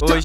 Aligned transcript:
Hoje 0.00 0.22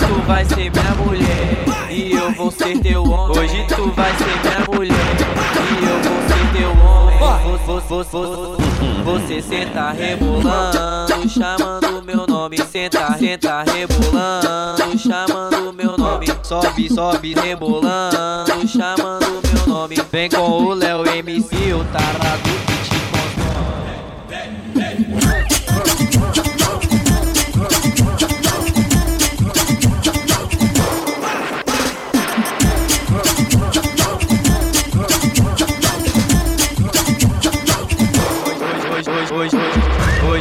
tu 0.00 0.14
vai 0.26 0.44
ser 0.44 0.68
minha 0.70 0.94
mulher 0.96 1.64
e 1.90 2.12
eu 2.12 2.32
vou 2.32 2.50
ser 2.50 2.76
teu 2.80 3.04
homem. 3.04 3.38
Hoje 3.38 3.64
tu 3.68 3.88
vai 3.92 4.12
ser 4.16 4.24
minha 4.42 4.64
mulher 4.68 5.16
e 5.70 5.84
eu 5.84 6.02
vou 6.02 6.20
ser 6.26 6.50
teu 6.58 6.70
homem. 6.70 7.16
Você 9.04 9.40
senta 9.40 9.92
rebolando, 9.92 11.28
chamando 11.28 12.02
meu 12.04 12.26
nome. 12.26 12.58
Senta, 12.58 13.16
senta 13.16 13.62
rebolando, 13.62 14.98
chamando 14.98 15.72
meu 15.72 15.96
nome. 15.96 16.26
Sobe, 16.42 16.92
sobe 16.92 17.32
rebolando, 17.34 18.66
chamando 18.66 19.40
meu 19.52 19.66
nome. 19.66 19.94
Vem 20.10 20.28
com 20.28 20.64
o 20.64 20.74
Léo 20.74 21.06
MC, 21.06 21.72
o 21.74 21.84
tarado 21.84 22.50
que 22.66 22.76
te 22.82 22.98
consome. 23.12 23.94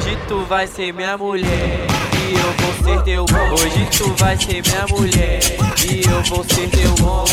Hoje 0.06 0.18
tu 0.28 0.46
vai 0.46 0.68
ser 0.68 0.94
minha 0.94 1.18
mulher 1.18 1.88
e 2.14 2.34
eu 2.36 2.54
vou 2.60 2.74
ser 2.84 3.04
teu 3.04 3.24
homem. 3.24 3.52
Hoje 3.54 3.90
tu 3.98 4.16
vai 4.18 4.38
ser 4.38 4.62
minha 4.62 4.88
mulher 4.88 5.40
e 5.90 6.08
eu 6.08 6.24
vou 6.24 6.44
ser 6.44 6.70
teu 6.70 7.06
homem. 7.06 7.26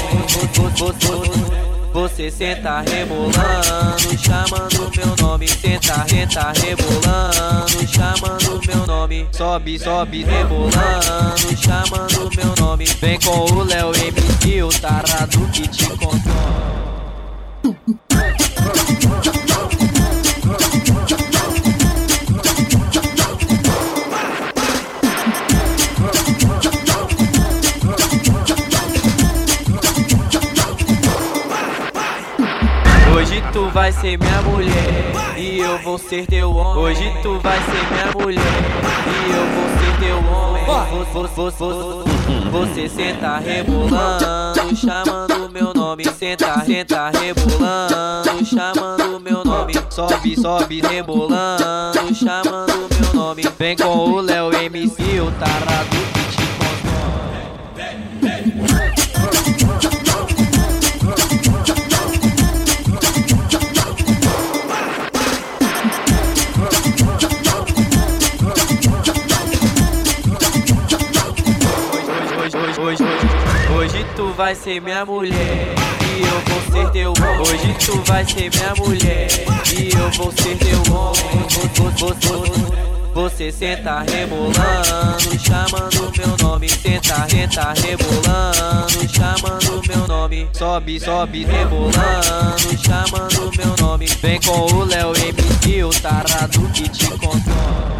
Você 1.92 2.30
senta 2.30 2.80
rebolando, 2.80 4.18
chamando 4.18 4.90
meu 4.96 5.14
nome. 5.20 5.46
Senta, 5.46 6.06
senta 6.08 6.52
rebolando, 6.58 7.86
chamando 7.86 8.66
meu 8.66 8.86
nome. 8.86 9.28
Sobe, 9.32 9.78
sobe 9.78 10.24
rebolando, 10.24 11.56
chamando 11.56 12.30
meu 12.34 12.54
nome. 12.66 12.86
Vem 12.98 13.20
com 13.20 13.52
o 13.52 13.62
Léo 13.64 13.92
MC, 13.94 14.62
o 14.62 14.68
tarado 14.68 15.46
que 15.52 15.68
te 15.68 15.81
Hoje 33.14 33.42
tu 33.52 33.68
vai 33.70 33.92
ser 33.92 34.18
minha 34.18 34.42
mulher 34.42 35.36
e 35.36 35.58
eu 35.58 35.78
vou 35.78 35.98
ser 35.98 36.26
teu 36.26 36.50
homem. 36.50 36.82
Hoje 36.82 37.12
tu 37.22 37.38
vai 37.40 37.58
ser 37.58 37.92
minha 37.92 38.12
mulher 38.18 38.42
e 39.06 39.30
eu 39.30 39.46
vou 39.54 39.68
ser 39.78 39.92
teu 40.00 40.16
homem. 40.16 40.42
Você 42.50 42.88
senta 42.88 43.38
rebolando, 43.38 44.76
chamando 44.76 45.50
meu 45.50 45.72
nome. 45.74 46.04
Senta, 46.04 46.64
senta 46.64 47.10
rebolando, 47.10 48.44
chamando 48.44 49.20
meu 49.20 49.44
nome. 49.44 49.74
Sobe, 49.90 50.40
sobe 50.40 50.80
rebolando, 50.80 52.14
chamando 52.14 52.88
meu 52.98 53.14
nome. 53.14 53.42
Vem 53.58 53.76
com 53.76 54.10
o 54.10 54.20
Léo 54.20 54.52
MC, 54.54 55.20
o 55.20 55.30
tarado 55.32 55.96
que 56.14 56.24
te 56.30 56.46
consome. 56.56 58.51
Hoje 74.02 74.14
tu 74.16 74.32
vai 74.32 74.52
ser 74.52 74.82
minha 74.82 75.06
mulher 75.06 75.74
e 76.02 76.22
eu 76.22 76.40
vou 76.40 76.60
ser 76.72 76.90
teu 76.90 77.12
homem. 77.12 77.38
Hoje 77.40 77.76
tu 77.86 78.02
vai 78.04 78.24
ser 78.24 78.50
minha 78.50 78.74
mulher 78.74 79.28
e 79.78 79.94
eu 79.96 80.10
vou 80.10 80.32
ser 80.32 80.58
teu 80.58 80.82
homem. 80.92 81.22
Você 83.14 83.52
senta 83.52 84.00
rebolando, 84.00 85.38
chamando 85.38 86.12
meu 86.18 86.36
nome. 86.48 86.68
Senta, 86.68 87.28
senta 87.28 87.72
rebolando, 87.74 89.08
chamando 89.08 89.82
meu 89.86 90.08
nome. 90.08 90.48
Sobe, 90.52 90.98
sobe 90.98 91.44
rebolando, 91.44 92.78
chamando 92.84 93.52
meu 93.56 93.86
nome. 93.86 94.06
Vem 94.06 94.40
com 94.40 94.74
o 94.74 94.84
Léo 94.84 95.12
MC, 95.16 95.84
o 95.84 95.90
tarado 95.90 96.68
que 96.74 96.88
te 96.88 97.06
controla. 97.06 97.92